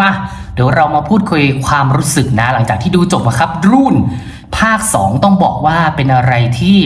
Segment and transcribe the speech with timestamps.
[0.00, 0.10] มา
[0.54, 3.94] เดี๋ยวเรามาพูดคุยความรู้สึกนะ หลังจากที่ดูจบนะครับ รุ่น
[4.58, 6.78] ภาค 2 ต้องบอกว่าเป็นอะไรที่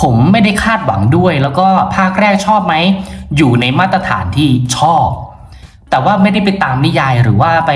[0.00, 2.74] ผมไม่ได้คาดหวังด้วย แล้วก็ภาคแรกชอบไหม
[3.36, 5.08] อยู่ในมาตรฐานที่ชอบ
[5.90, 7.72] แต่ว่าไม่ได้ไปตามนิยายหรือว่าไป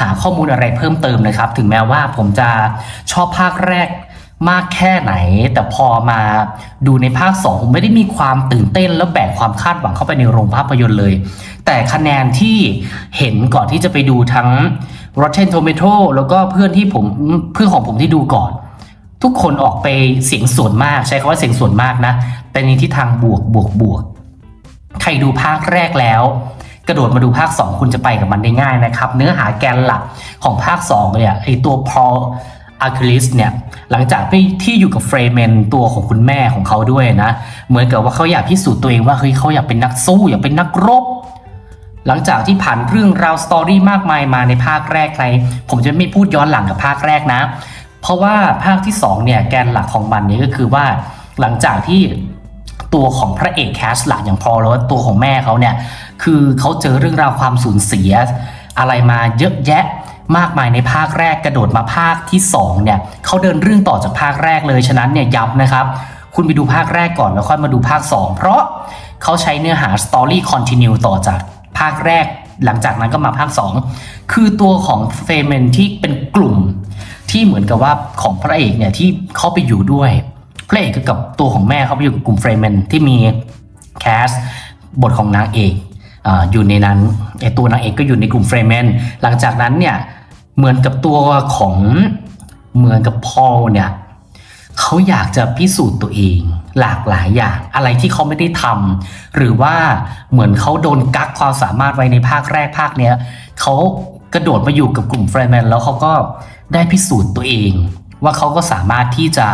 [0.00, 2.48] หาข้อมูลอะไรเพิ่มเติมนะครับ ถึงแม้ว่าผมจะ
[3.12, 3.88] ชอบภาคแรก
[4.48, 5.12] มากแค่ไหน
[5.54, 6.20] แต่พอมา
[6.86, 11.14] ดูในภาค 2 ผมไม่ได้มีความตื่นเต้นแล้วแบกความคาดหวังเข้าไปในโรงภาพยนตร์เลย
[11.66, 12.58] แต่คะแนนที่
[13.18, 14.48] เห็นก่อนที่จะไปดูทั้ง
[15.20, 17.04] Rotten Tomato แล้วก็เพื่อนที่ผม
[17.52, 18.50] เพื่อนของผมที่ดูก่อน
[19.22, 19.86] ทุกคนออกไป
[20.26, 22.14] เสียงส่วนมาก ใช้คำว่าเสียงส่วนมากนะ
[22.52, 24.02] เป็นในทิศทางบวกบวกบวก
[25.02, 26.22] ใครดูภาคแรกแล้ว
[26.88, 30.02] กระโดดมาดูภาค 2 คุณจะไปกับมันได้ง่ายนะครับ เนื้อหาแกนหลัก
[30.44, 33.50] ของภาค2เนี่ยไอตัว Paul Atreides เนี่ย
[33.90, 34.22] หลังจาก
[34.62, 37.30] ที่อยู่กับ Fremen ตัวของคุณแม่ของเขาด้วยนะ
[37.68, 41.04] เหมือนกับว่าเขาอยากพิสูจน์ตัวเองว่าเฮ้ยเขาอยากเป็นนักสู้อยากเป็นนักรบ
[42.06, 45.24] หลังจากที่ผ่านเรื่องราวสตอรี่มากมายมาในภาคแรกใคร
[45.70, 47.40] ผมจะไม่พูดย้อนหลังกับภาคแรกนะ
[48.02, 50.84] เพราะว่าภาคที่2เนี่ยแกนหลักของมันนี้ก็คือว่า
[51.40, 52.00] หลังจากที่
[52.94, 55.74] ตัวของพระเอกแคสหลักอย่างพอแล้วตัวของแม่เขาเนี่ย
[56.22, 58.10] คือเขาเจอเรื่องราวความสูญเสีย
[58.78, 59.84] อะไรมาเยอะแยะ
[60.36, 65.86] มากมายในภาคแรกกระโดดมาภาคที่2เนี่ยเขาเดินเรื่องต่อจากภาคแรกเลยฉะนั้นเนี่ยย้ำนะครับ
[66.34, 68.60] คุณไปดูภาคแรกก่อนแล้วค่อยมาดูภาค 2 เพราะ
[69.22, 71.40] เขาใช้เนื้อหา story continue ต่อจาก
[71.78, 72.26] ภาคแรก
[72.64, 73.50] หลังจากนั้นก็มาภาค
[73.90, 76.56] 2 คือตัวของ Fremen ที่เป็นกลุ่ม
[77.30, 77.92] ที่เหมือนกับว่า
[78.22, 80.10] ของพระเอกเนี่ยที่เขาไปอยู่ด้วย
[80.68, 83.16] พระเอกกับตัวของแม่เขาไปอยู่กับกลุ่ม Fremen ที่มี
[84.00, 84.28] cast
[85.02, 85.72] บทของนางเอก
[86.26, 86.98] ออยู่ในนั้น
[87.42, 88.84] ไอตัวนางเอกก็อยู่ในกลุ่ม Fremen
[89.22, 89.96] หลังจากนั้นเนี่ย
[90.58, 91.18] เหมือนกับตัว
[91.56, 91.76] ของ
[92.76, 93.90] เหมือนกับพอลเนี่ย
[94.80, 96.40] เขาอยากจะพิสูจน์ตัวเอง
[96.80, 99.74] หลากหลายอย่างอะไรที่เขาไม่ได้ทำหรือว่า
[100.32, 103.14] เหมือนเขาโดนกักความสามารถไว้ในภาคแรกภาคเนี้ย
[103.60, 103.74] เขา
[104.34, 106.12] กระโดดมาอยู่กับกลุ่ม Fremen แล้วเขาก็
[106.74, 107.72] ได้พิสูจน์ตัวเอง
[108.24, 109.48] ว่าเขาก็สามารถที่จะ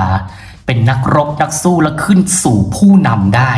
[0.67, 3.53] เป็นนักรบนักสู้และขึ้นสู่ผู้นำได้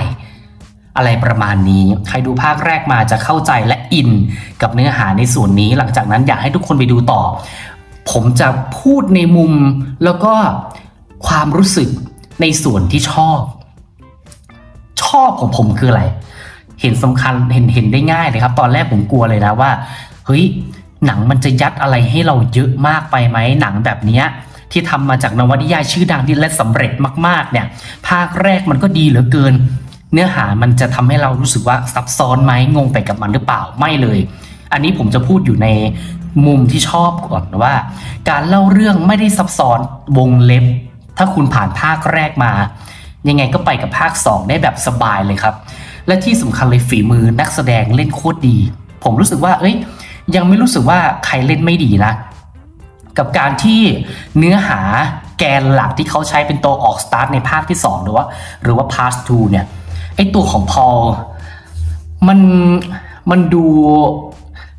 [0.96, 4.10] อะไรประมาณนี้ ใครดูภาคแรกมาจะเข้าใจและอิน
[4.62, 7.22] กับเนื้อหาในส่วนนี้ หลังจากนั้นอยากให้ทุกคนไปดูต่อ
[8.10, 8.48] ผมจะ
[8.78, 9.52] พูดในมุม
[10.04, 10.34] แล้วก็
[11.26, 11.88] ความรู้สึก
[12.40, 13.40] ในส่วนที่ชอบ
[15.04, 16.04] ชอบของผมคืออะไร
[16.80, 19.70] เห็นสำคัญเห็นเห็นได้ง่ายเลยครับ ตอนแรกผมกลัวเลยนะว่า
[20.26, 20.44] เฮ้ย
[21.06, 24.22] หนังมันจะยัดอะไรให้เราเยอะมากไปไหมหนังแบบนี้
[24.72, 26.92] ที่ทำมาจากนวนิยายชื่อดังที่และสำเร็จ
[27.26, 27.66] มาก ๆ เนี่ย
[28.08, 29.54] ภาคแรกมันก็ดีเหลือเกิน
[30.12, 34.18] เนื้อหามันจะทำให้เรารู้สึกว่าซับซ้อนไหมงงไปกับมันหรือเปล่าไม่เลย
[34.72, 35.68] อันนี้ผมจะพูดอยู่ใน
[36.46, 37.74] มุมที่ชอบก่อนว่า
[38.30, 39.78] การเล่าเรื่องไม่ได้ซับซ้อน
[40.18, 40.64] วงเล็บ
[41.16, 42.52] ถ้าคุณผ่านภาคแรกมา
[43.28, 45.54] ยังไงก็ไปกับภาค 2 ได้แบบสบายเลยครับ
[46.06, 48.56] และที่สำคัญเลยฝีมือนักแสดงเล่นโคตรดี
[49.04, 49.74] ผมรู้สึกว่า เอ้ย
[50.36, 52.12] ยังไม่รู้สึกว่าใครเล่นไม่ดีนะ
[53.18, 53.80] กับการที่
[54.38, 54.80] เนื้อหา
[55.38, 58.24] แกนหลักที่เขาใช้เป็นตัวออกสตาร์ทในภาคที่ 2 หรือว่า
[58.62, 59.66] หรือว่า part 2 เนี่ย
[60.16, 60.98] ไอตัวของพอล
[62.28, 62.40] มัน
[63.30, 63.64] มันดู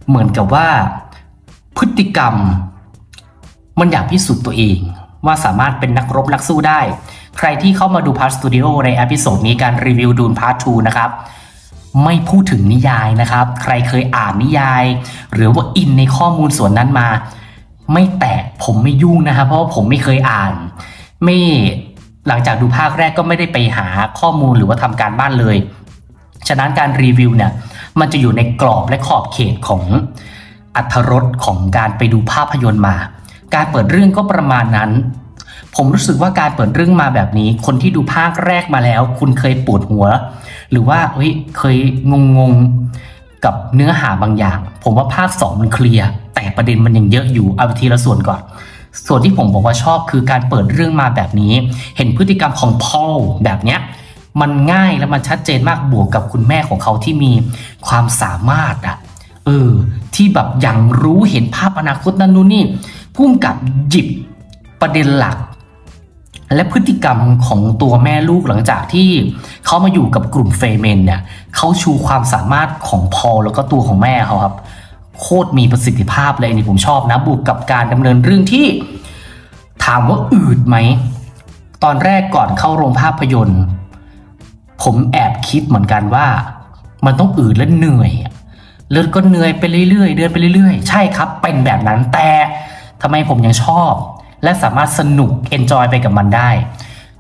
[0.07, 0.67] เหมือนกับว่า
[1.77, 2.35] พฤติกรรม
[3.79, 4.79] มันอยากพิสูจน์ตัวเอง
[5.25, 6.79] ว่าสามารถเป็นนักรบนักสู้ได้
[7.37, 11.09] ใครที่เข้ามาดูพาร์ทสตูดิโอใน episode นี้การรีวิว Dune Part 2นะครับ
[12.03, 14.83] ไม่พูดถึงนิยายนะครับ ใครเคยอ่านนิยาย
[15.33, 17.07] หรือว่าอินในข้อมูลส่วนนั้นมา
[17.93, 20.53] ไม่แตะผมไม่ยุ่งนะครับ เพราะว่าผมไม่เคยอ่าน
[21.23, 21.37] ไม่
[22.27, 23.87] หลังจากดูภาคแรกก็ไม่ได้ไปหา
[24.19, 25.57] ข้อมูลหรือว่าทำการบ้านเลย
[26.47, 27.51] ฉะนั้นการรีวิวเนี่ย
[27.99, 29.83] มันจะอยู่ในกรอบและขอบเขตของ
[30.75, 32.95] อัธรสของการไปดูภาพยนตร์มา
[33.55, 34.91] การเปิดเรื่องก็ประมาณนั้น
[35.75, 40.05] ผมรู้สึกว่าการเปิดเรื่องมาแบบนี้ คนที่ดูภาคแรกมาแล้ว คุณเคยปวดหัว
[40.71, 41.77] หรือว่าเฮ้ยเคย
[42.11, 42.53] งงง
[43.45, 48.41] กับเนื้อหาบางอย่าง ผมว่าภาค2มันเคลียร์แต่ประเด็นมันยังเยอะอยู่เอาทีละส่วนก่อน
[49.05, 51.53] ส่วนที่ผมบอกว่าชอบคือการเปิดเรื่องมาแบบนี้
[51.97, 53.79] เห็นพฤติกรรมของพอลแบบเนี้ย
[54.41, 57.31] มันง่ายและมันชัดเจนมากบวกกับคุณแม่ของเขาที่มี
[57.87, 58.97] ความสามารถอะ
[59.45, 59.71] เออ
[60.15, 62.63] ที่แบบยังรู้เห็นภาพอนาคตนั่นนู่นนี่
[63.15, 63.55] พุ่มกับ
[63.89, 64.07] หยิบ
[64.81, 65.37] ประเด็นหลัก
[66.55, 69.09] และพฤติกรรมของตัวแม่ลูกหลังจากที่
[69.65, 71.21] เขามาอยู่กับกลุ่ม Fremen เนี่ย
[71.55, 74.55] เขาชูความสามารถของพอลแล้วก็ตัวของแม่เขาครับ
[75.21, 78.67] โคตรมีประสิทธิภาพเลยนี่ผมชอบนะบวกกับการดำเนินเรื่องที่
[79.85, 80.77] ถามว่าอืดไหม
[81.83, 83.61] ตอนแรกก่อนเข้าโรงภาพยนตร์
[84.83, 86.27] ผมแอบคิดเหมือนกันว่า
[87.05, 88.11] มันต้องอืดและเหนื่อย
[88.91, 92.29] เลือดก็เหนื่อยไปเรื่อยๆเดินไปเรื่อยๆ ใช่ครับ เป็นแบบนั้นแต่
[93.01, 93.93] ทำไมผมยังชอบ
[94.43, 96.49] และสามารถสนุก enjoy ไปกับมันได้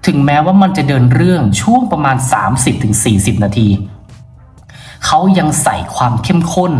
[0.05, 2.17] ถึงแม้ว่ามันจะเดินเรื่องช่วงประมาณ
[2.79, 3.67] 30-40 นาที
[5.05, 6.73] เขายังใส่ความเข้มข้น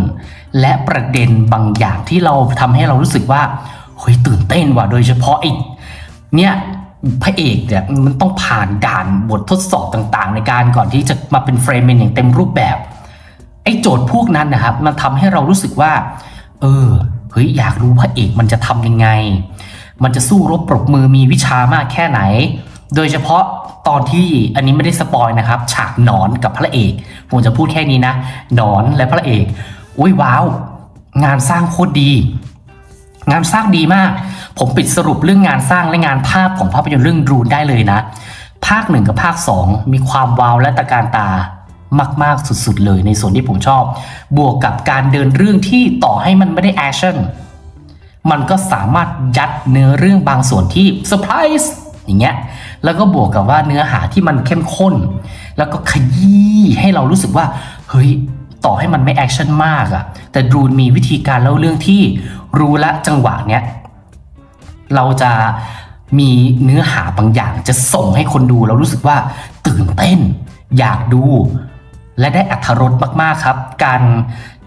[0.60, 3.42] และประเด็นบางอย่างที่เราทำให้เรารู้สึกว่า
[3.98, 5.50] เฮ้ยตื่นเต้นว่ะโดยเฉพาะไอ้
[6.36, 6.52] เนี่ย
[7.22, 12.76] พระเอกเนี่ยมันต้องผ่านด่านบททดสอบต่างๆ ในการก่อนที่จะมาเป็นเฟรมเป็นอย่างเต็มรูปแบบ
[13.64, 15.92] ไอ้โจทย์พวกนั้นนะครับ มันทำให้เรารู้สึกว่า
[16.60, 16.88] เออ
[17.32, 19.08] เฮ้ยอยากรู้พระเอกมันจะทำยังไง
[20.02, 22.20] มันจะสู้รบปรบมือมีวิชามากแค่ไหน
[22.96, 23.42] โดยเฉพาะ
[23.88, 26.92] ตอนที่อันนี้ไม่ได้ spoil นะครับ ฉากหนอนกับพระเอก
[27.30, 28.14] ผมจะพูดแค่นี้นะ
[28.54, 29.44] หนอนและพระเอก
[29.98, 30.44] อุ้ยว้าว
[31.24, 32.12] งานสร้างโคตรดี
[33.30, 34.10] งานสร้างดีมาก
[34.58, 37.98] ผมปิดสรุปเรื่องงานสร้างและงานภาพของภาพยนตร์เรื่อง Dune ได้เลยนะ
[38.66, 41.28] ภาคหนึ่งกับภาคสองมีความว้าวและตระการตา
[42.22, 43.84] มาก ๆ สุด ๆ เลยในส่วนที่ผมชอบ
[44.36, 47.16] บวกกับการเดินเรื่องที่ต่อให้มันไม่ได้แอคชั่น
[48.30, 51.72] มันก็สามารถยัดเนื้อเรื่องบางส่วนที่เซอร์ไพรส์
[52.08, 52.36] อย่างเงี้ย
[52.84, 54.94] แล้วก็บวกกับว่าเนื้อหาที่มันเข้มข้น
[55.58, 57.46] แล้วก็ขยี้ให้เรารู้สึกว่า
[57.90, 58.10] เฮ้ย
[58.64, 62.02] ต่อให้มันไม่แอคชั่นมากอะแต่ Dune มีวิธีการเล่าเรื่องที่
[62.58, 63.62] รู้ละจังหวะเนี้ย
[64.94, 65.32] เราจะ
[66.18, 66.30] มี
[66.64, 69.16] เนื้อหาบางอย่างจะส่งให้คนดูเรารู้สึกว่า
[69.66, 70.18] ตื่นเต้น
[70.78, 71.24] อยากดู
[72.20, 74.02] และได้อรรถรสมากๆครับ การ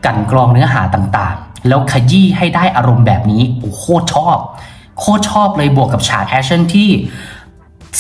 [0.05, 4.38] กลั่นกรองเนื้อหาต่างๆ แล้วขยี้ให้ได้อารมณ์แบบนี้โอ้โคตรชอบ
[4.99, 6.89] โคตรชอบเลยบวกกับฉากแอคชั่นที่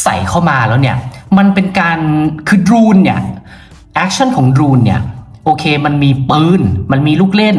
[0.03, 0.97] ใส่เข้ามาแล้วเนี่ย
[1.37, 1.99] มันเป็นการ
[2.47, 3.19] คือ Dune เนี่ย
[3.95, 5.01] แอคชั่นของ Dune เนี่ย
[5.45, 6.61] โอเคมันมีปืน
[6.91, 7.57] มันมีลูกเล่น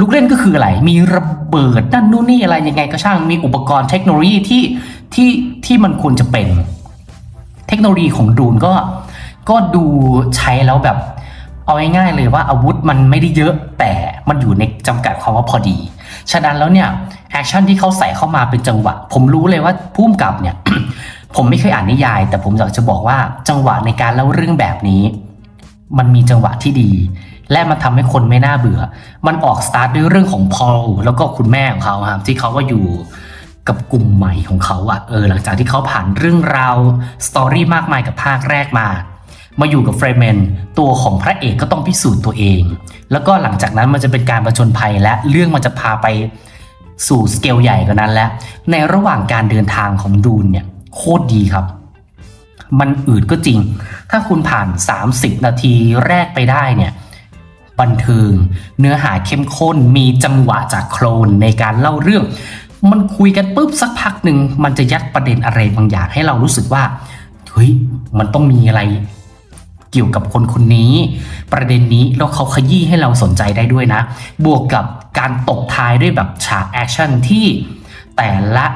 [0.00, 4.62] ลูกเล่นก็คืออะไร มีระเบิดนั่นนู่นนี่อะไรยังไงก็ช่างมีอุปกรณ์เทคโนโลยีที่
[5.14, 5.30] ที่
[5.66, 6.48] ที่มันควรจะเป็น
[7.68, 8.72] เทคโนโลยีของ Dune ก็
[9.48, 9.84] ก็ดู
[10.36, 10.98] ใช้แล้วแบบ
[11.64, 13.92] เอาง่ายๆเลยว่าอาวุธมันไม่ได้เยอะแต่
[14.28, 15.76] มันอยู่ในจำกัดความว่าพอดี
[16.32, 16.88] ฉะนั้นแล้วเนี่ย
[17.32, 20.56] แอคชั่นที่เขาใส่เข้ามาเป็นจังหวะ ผมรู้เลยว่าผู้กำกับเนี่ย
[21.36, 25.02] ผมไม่เคยอ่านนิยาย แต่ผมอยากจะบอกว่าจังหวะในการเล่าเรื่องแบบนี้
[25.98, 26.90] มันมีจังหวะที่ดี
[27.52, 28.80] และมันทำให้คนไม่น่าเบื่อ
[29.26, 32.84] มันออกสตาร์ทด้วยเรื่องของพอลแล้วก็คุณแม่ของเขาครับที่เขาว่าอยู่
[33.68, 36.76] กับกลุ่มใหม่ของเขาอะเออหลังจากที่เขาผ่านเรื่องราว
[37.26, 38.88] สตอรี่มากมายกับภาคแรกมา
[39.60, 40.36] มาอยู่กับเฟรเมน
[40.78, 42.62] ตัวของพระเอกก็ต้องพิสูจน์ตัวเอง
[43.12, 46.06] แล้วก็หลังจากนั้นมันจะเป็นการประชนภัยและเรื่องมันจะพาไป
[47.08, 48.26] สู่สเกลใหญ่กว่านั้นและ
[48.70, 51.66] ในระหว่างการเดินทางของดูนเนี่ยโคตรดีครับ
[52.80, 53.58] มันอืดก็จริง
[54.10, 54.68] ถ้าคุณผ่าน
[55.06, 55.74] 30 นาที
[56.06, 56.92] แรกไปได้เนี่ย
[57.80, 58.32] บันเทิง
[58.80, 62.24] เนื้อหาเข้มข้นมีจังหวะจากโคลนในการเล่าเรื่อง
[62.90, 66.82] มันคุยกันปุ๊บสักพักหนึ่งมันจะยัดประเด็นอะไรบางอย่างให้เรารู้สึกว่า
[67.52, 67.70] เฮ้ย
[68.18, 68.80] มันต้องมีอะไร
[69.92, 70.92] เกี่ยวกับคนคนนี้
[71.52, 74.00] ประเด็นนี้แล้วเขาขยี้ให้เราสนใจได้ด้วยนะ
[74.44, 74.84] บวกกับ
[75.18, 77.46] การตกท้ายด้วยแบบฉากแอคชั่นที่
[78.16, 78.66] แต่ละ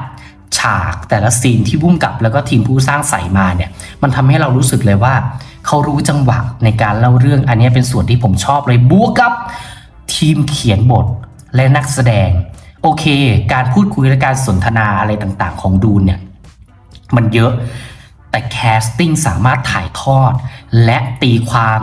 [0.57, 3.69] ฉากแต่ละ scene ที่ผู้กำกับแล้วก็ทีมผู้สร้างใส่มาเนี่ย
[4.01, 5.13] มันทำให้เรารู้สึกเลยว่า
[5.65, 9.31] เขารู้จังหวะในการเล่าเรื่องอันนี้เป็นส่วนที่ผมชอบเลยบวกกับ
[10.15, 11.05] ทีมเขียนบท
[11.55, 12.29] และนักแสดง
[12.81, 13.05] โอเค
[13.53, 16.19] การพูดคุยและการสนทนาอะไรต่างๆ ของ Dune เนี่ย
[17.15, 17.51] มันเยอะ
[18.29, 20.33] แต่ casting สามารถถ่ายทอด
[20.85, 21.81] และตีความ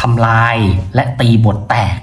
[0.00, 0.56] ทำลาย
[0.94, 1.96] และตีบทแตก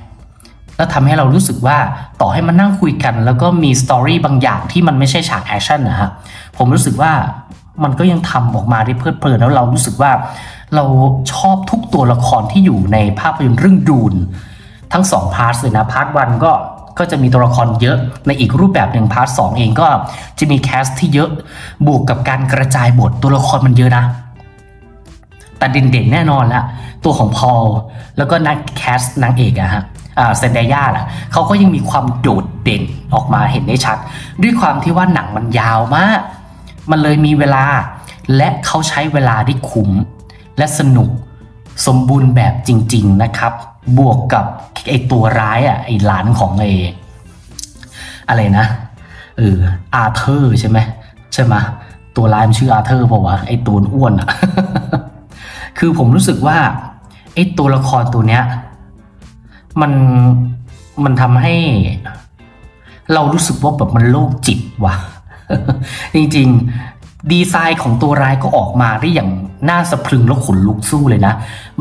[0.78, 1.78] แล้วทำให้เรารู้สึกว่า
[2.22, 6.10] ต่อให้มันนั่งคุยกัน แล้วก็มี story บางอย่างที่มันไม่ใช่ฉากแอคชั่นนะฮะ
[6.58, 7.12] ผมรู้สึกว่า
[7.84, 10.12] มันก็ยังทำออกมาได้เพลิดเพลินแล้วเรารู้สึกว่า
[10.76, 10.84] เรา
[11.34, 14.14] ชอบทุกตัวละครที่อยู่ในภาพยนตร์เรื่อง Dune
[14.94, 16.52] ทั้งสอง part เลยนะ part one ก็
[17.00, 17.98] ก็จะมีตัวละครเยอะ
[18.28, 19.88] ในอีกรูปแบบหนึ่ง part สองก็
[20.40, 21.30] จะมี cast ที่เยอะ
[21.88, 24.06] บวกกับการกระจายบทตัวละครมันเยอะนะ
[25.60, 26.64] แต่เด่นแน่นอนละ
[27.04, 27.64] ตัวของพอล
[28.18, 29.84] แล้วก็นัก cast นางเอกอะฮะ
[30.38, 33.98] เซนเดย่าล่ะเขาก็ยังมีความโดดเด่นออกมาเห็นได้ชัด
[34.42, 36.20] ด้วยความที่ว่าหนังมันยาวมาก
[36.92, 37.66] มันเลยมีเวลา
[38.36, 39.90] และเขาใช้เวลาได้คุ้ม
[40.58, 41.10] และสนุก
[41.88, 43.54] สมบูรณ์แบบจริง ๆนะครับ
[43.98, 44.46] บวกกับ
[44.90, 46.66] ไอตัวร้ายอะไอหลานของไอ
[48.28, 48.68] อะไรนะ
[49.38, 49.58] เออ
[49.96, 50.78] อาเธอร์ใช่ไหม
[51.34, 51.54] ใช่ไหม
[52.16, 54.28] ตัวร้ายมันชื่ออาเธอร์เปล่าวะไอตัวอ้วนอะ
[55.78, 56.58] คือผมรู้สึกว่า
[57.34, 58.44] ไอ้ตัวละครตัวเนี้ย
[59.82, 59.92] มัน
[61.04, 61.56] มันทำให้
[63.14, 64.96] เรารู้สึกว่าแบบมันโรคจิตว่ะ
[66.16, 69.30] จริงๆ ดีไซน์ของตัวร้ายก็ออกมาได้อย่าง
[69.70, 71.34] น่าสะพรึงแล้วขนลุกสู้เลยนะ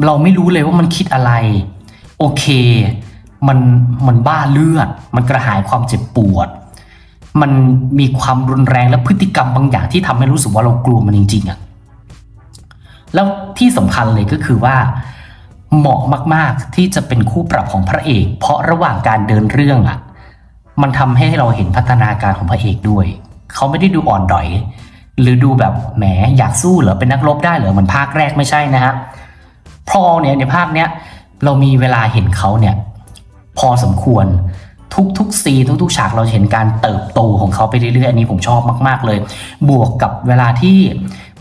[0.07, 1.33] เราไม่รู้เลยว่ามันคิดอะไร
[2.19, 2.45] โอเค
[3.49, 3.59] มัน
[4.07, 6.49] มันบ้าเลือด มันกระหายความเจ็บปวด
[7.41, 7.51] มัน
[7.99, 11.59] มีความรุนแรงและพฤติกรรมบางอย่างที่ทำให้รู้สึกว่าเรากลัวมันจริงๆอะ
[13.15, 13.27] แล้ว
[13.59, 14.77] ที่สำคัญเลยก็คือว่า
[15.79, 16.01] เหมาะ
[16.35, 19.99] มากๆที่จะเป็นคู่ปรับของพระเอก เพราะระหว่างการเดินเรื่องอะ่ะ
[20.83, 23.07] มันทำให้เราเห็นพัฒนาการของพระเอกด้วย
[23.55, 24.49] เขาไม่ได้ดูอ่อนดอย
[25.21, 26.05] หรือดูแบบแหม
[26.39, 28.95] อยากสู้เหรอเป็นนักรบได้เหรอเหมือนภาคแรกไม่ใช่นะฮะ
[29.91, 30.89] พอเนี่ยในภาคเนี้ย
[31.45, 32.75] เรามีเวลาเห็นเขาเนี่ย
[33.59, 34.27] พอสมควร
[34.95, 39.19] ทุกทุกซีทุกทุกฉากเราเห็นการเติบโตของเขาไปเรื่อยๆ อันนี้ผมชอบมากๆเลย
[39.69, 40.79] บวกกับเวลาที่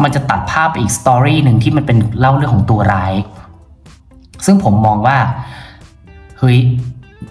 [0.04, 3.14] มันจะตัดภาพอีก story หนึ่งที่มันเป็นเล่าเรื่องของตัวร้าย
[4.46, 5.18] ซึ่งผมมองว่า
[6.40, 6.58] เฮ้ย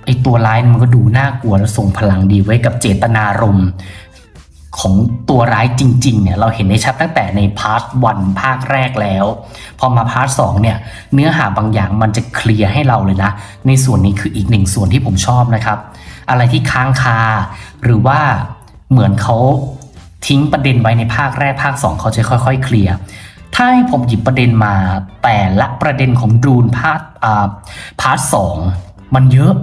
[0.04, 3.68] ไอตัวร้ายมันก็ดูน่ากลัวและทรงพลังดีบวกกับเจตนารมณ์
[4.78, 4.94] ของ
[5.30, 9.24] ตัวร้ายจริง ๆ เนี่ยเราเห็นได้ชัดตั้งแต่ใน part one ภาคแรกแล้ว
[9.78, 10.76] พอมา part สองเนี่ย
[11.14, 13.30] เนื้อหาบางอย่างมันจะเคลียร์ให้เราเลยนะ
[13.66, 15.78] ในส่วนนี้คืออีกหนึ่งส่วนที่ผมชอบนะครับ
[16.28, 17.20] อะไรที่ค้างคา
[17.82, 18.20] หรือว่า
[18.90, 19.36] เหมือนเขา
[20.26, 22.94] ทิ้งประเด็นไว้ในภาคแรกภาค 2 เขาจะค่อยๆ เคลียร์
[23.54, 24.74] ถ้าให้ผมหยิบประเด็นมา
[25.22, 27.00] แต่ละประเด็นของ Dune part
[28.00, 28.56] part สอง
[29.14, 29.54] มันเยอะ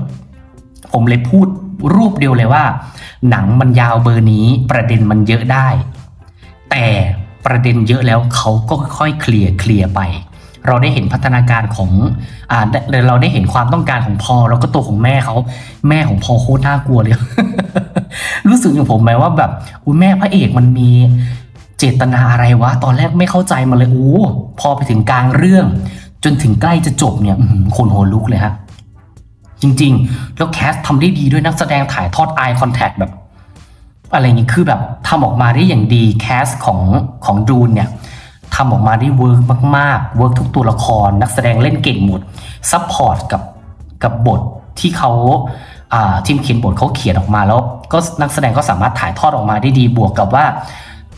[0.93, 1.48] ผมเลยพูด
[1.96, 2.65] รวบเดียวเลยว่า
[3.29, 5.67] หนังมันยาวเบอร์นี้ประเด็นมันเยอะได้
[6.72, 6.86] แต่
[7.46, 10.01] ประเด็นเยอะแล้วเขาก็ค่อยๆเคลียร์เคลียร์ไป
[10.67, 11.89] เราได้เห็นพัฒนาการของ
[12.51, 12.65] อ่า
[13.08, 15.36] เราได้เห็นความต้องการของพอลแล้วก็ตัวของแม่เขา
[15.89, 17.15] แม่ของพอลโคตรน่ากลัวเลย
[18.50, 19.51] รู้สึกอย่างผมไหมว่าแบบ
[19.86, 20.89] อุ้ยแม่พระเอกมันมี
[21.77, 24.20] เจตนาอะไรวะ ตอนแรกไม่เข้าใจมาเลยโอ้
[24.60, 25.65] พอไปถึงกลางเรื่อง
[26.24, 27.38] จนถึงใกล้จะจบเนี่ย
[27.75, 28.53] คนโหลุกเลยฮะ
[29.62, 33.12] จริง ๆ แล้ว cast ทำได้ดีด้วยนักแสดงถ่ายทอด eye contact แบบ
[34.13, 36.79] อะไรนี้คือแบบทำออกมาได้อย่างดี cast ของ
[37.25, 37.89] ของ Dune เนี่ย
[38.55, 39.41] ทำออกมาได้ work
[39.77, 42.22] มากๆ work ทุกตัวละคร นักแสดงเล่นเก่งหมด
[42.72, 43.41] support กับ
[44.03, 44.41] กับบท
[44.79, 45.12] ที่เขา
[46.25, 47.60] ทีมเขียนบทเขาเขียนออกมาแล้ว
[47.91, 50.45] ก็นักแสดงก็สามารถถ่ายทอดออกมาได้ดีบวกกับว่า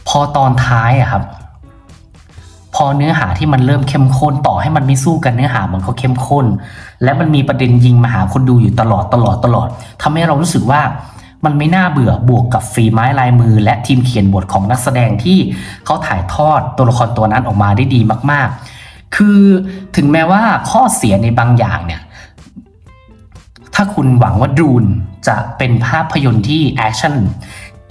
[0.08, 1.24] พอตอนท้ายอะครับ
[2.76, 6.46] พอเนื้อหาที่มันเริ่มเข้มข้นต่อให้มันไม่สู้กันเนื้อหามันก็เข้มข้น
[7.04, 9.68] และมันมีประเด็นยิงมาหาคนดูอยู่ตลอดตลอดตลอด
[10.02, 10.82] ทำให้เรารู้สึกว่า
[11.46, 15.38] มันไม่น่าเบื่อบวกกับฝีไม้ลายมือ และทีมเขียนบทของนักแสดงที่
[15.86, 18.00] เขาถ่ายทอดตัวละครตัวนั้นออกมาได้ดี
[18.32, 18.48] มาก
[18.82, 19.40] ๆ คือ
[19.96, 22.02] ถึงแม้ว่าข้อเสียในบางอย่างเนี่ย
[23.76, 24.86] ถ้าคุณหวังว่า Dune
[25.28, 27.16] จะเป็นภาพยนตร์ที่แอคชั่น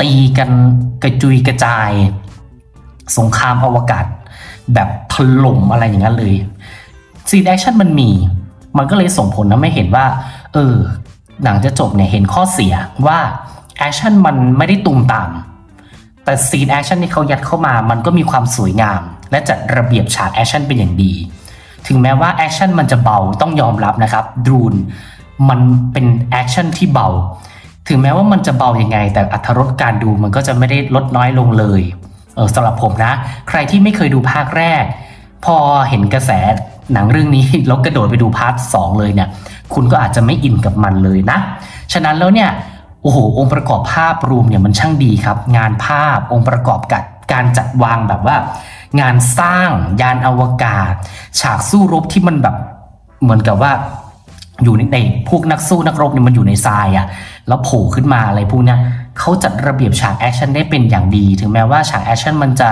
[0.00, 0.50] ตีกัน
[1.02, 1.90] กระจุยกระจาย
[3.16, 4.06] สงครามอวกาศ
[4.74, 6.34] แบบถล่มอะไรอย่างนั้นเลย
[7.30, 8.10] ซีนแอคชั่นมันมี
[8.78, 10.06] มันก็เลยส่งผลทำให้เห็นว่า
[10.54, 10.74] เออ
[11.42, 12.74] หนังจะจบเนี่ยเห็นข้อเสีย
[13.06, 13.18] ว่า
[13.78, 15.30] แอคชั่นมันไม่ได้ตูมตาม
[16.24, 19.00] แต่ซีนแอคชั่นที่เขายัดเข้ามา มันก็มีความสวยงาม
[19.30, 21.12] และจัดระเบียบฉากแอคชั่นเป็นอย่างดี
[21.86, 24.74] ถึงแม้ว่าแอคชั่นมันจะเบาต้องยอมรับนะครับ Dune
[25.48, 25.60] มัน
[25.92, 27.08] เป็นแอคชั่นที่เบา
[27.88, 31.80] ถึงแม้ว่ามันจะเบายังไง แต่อรรถรสการดูมันก็จะไม่ได้ลดน้อยลงเลย
[32.36, 33.12] เออสำหรับผมนะ
[33.48, 34.84] ใครที่ไม่เคยดูภาคแรก
[35.44, 35.56] พอ
[35.88, 36.30] เห็นกระแส
[36.92, 39.28] หนังเรื่องนี้แล้วกระโดดไปดู part สองเลยเนี่ย
[39.74, 41.38] คุณก็อาจจะไม่อินกับมันเลยนะ
[41.92, 42.50] ฉะนั้นแล้วเนี่ย
[43.02, 47.02] โอ้โหองค์ประกอบภาพรวมเนี่ยมันช่างดีครับ งานภาพองค์ประกอบกับ
[47.32, 48.36] การจัดวางแบบว่า
[49.00, 50.92] งานสร้างยานอวกาศ
[51.40, 52.56] ฉากสู้รบที่มันแบบ
[53.22, 53.72] เหมือนกับว่า
[54.64, 57.06] อยู่ในในพวกนักสู้นักรบเนี่ยมันอยู่ในทรายอะ่ะ
[57.48, 58.78] แล้วโผล่ขึ้นมาอะไรพวกเนี้ย
[59.18, 62.70] เขาจัดระเบียบฉากแอคชั่นได้เป็นอย่างดี ถึงแม้ว่าฉากแอคชั่นมันจะ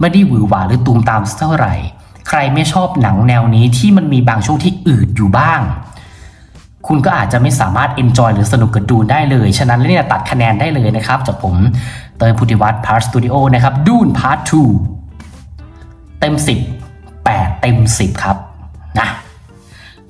[0.00, 1.74] ไม่ได้หวือหวาหรือตูมตามเท่าไหร่
[2.28, 5.60] ใครไม่ชอบหนังแนวนี้ที่มันมีบางช่วงที่อืดอยู่บ้าง
[6.86, 11.54] คุณก็อาจจะไม่สามารถ enjoy หรือสนุกกับ Dune ได้เลย ฉะนั้นเนี่ยตัดคะแนนได้เลยนะครับ จากผม
[12.18, 14.38] เตยพุทธิวัฒน์พาร์ทสตูดิโอนะครับ Dune part
[15.30, 16.34] 2เต็ม
[16.80, 18.36] 10 8 เต็ม 10 ครับ
[18.98, 19.08] นะ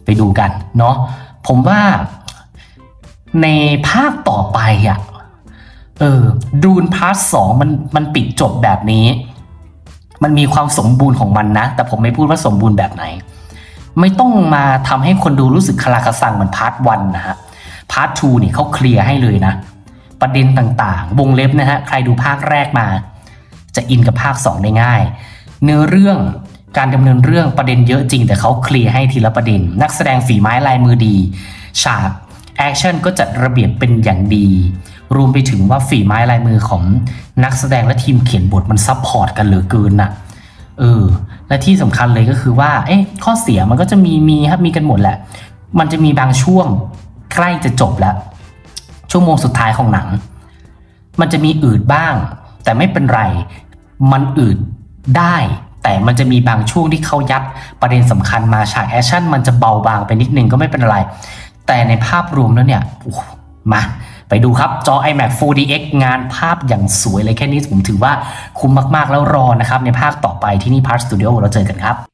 [0.04, 0.96] ไปดูกันเนาะ
[1.46, 1.80] ผมว่า
[3.42, 3.46] ใน
[3.88, 4.58] ภาคต่อไป
[4.88, 4.98] อะ่ะ
[5.98, 6.22] เออ
[6.64, 9.06] Dune part สองมันมันปิดจบแบบนี้
[10.22, 13.04] มันมีความสมบูรณ์ของมันนะ แต่ผมไม่พูดว่าสมบูรณ์แบบไหน
[14.00, 17.36] ไม่ต้องมาทำให้คนดูรู้สึกคาราคาซังเหมือน part one นะฮะ
[17.92, 19.54] part two เนี่ยเขาเคลียร์ให้เลยนะ
[20.20, 22.86] ประเด็นต่างๆ วงเล็บนะฮะใครดูภาคแรกมา
[23.76, 25.02] จะอินกับภาค 2 ได้ง่าย
[25.64, 26.18] เนื้อเรื่อง
[26.78, 31.16] การดำเนินเรื่องประเด็นเยอะจริง แต่เขาเคลียร์ให้ทีละประเด็น นักแสดงฝีไม้ลายมือดี
[31.82, 32.10] ฉาก
[32.56, 34.48] แอคชั่นก็จัดระเบียบเป็นอย่างดี
[35.16, 36.82] รวมไปถึงว่าฝีไม้ลายมือของ
[37.44, 40.10] นักแสดงและทีมเขียนบทมัน support กันเหลือเกินนะ่ะ
[40.80, 41.04] เออ
[41.48, 45.16] และที่สำคัญเลยก็คือว่า เอ๊ะ ข้อเสียมันก็จะมีมีครับมีกันหมดแหละ
[45.78, 46.66] มันจะมีบางช่วง
[47.34, 48.16] ใกล้จะจบแล้ว
[49.10, 50.08] ชั่วโมงสุดท้ายของหนัง
[51.20, 52.14] มันจะมีอืดบ้าง
[52.64, 53.22] แต่ไม่เป็นไร
[54.12, 54.56] มันอืด
[55.18, 55.36] ได้
[55.82, 57.42] แต่มันจะมีบางช่วงที่เขายัด
[57.80, 60.96] ประเด็นสำคัญมาฉากแอคชั่นมันจะเบาบางไปนิดนึงก็ไม่เป็นไร
[61.66, 62.82] แต่ในภาพรวมแล้วเนี่ย
[63.72, 63.82] มา
[64.30, 68.12] ไปดูครับ จอ IMAX 4DX งานภาพอย่างสวยเลยแค่นี้ผมถือว่า
[68.58, 72.09] คุ้มมาก ๆ แล้วรอนะครับ ในภาคต่อไปที่นี่ Part Studio เราเจอกันครับ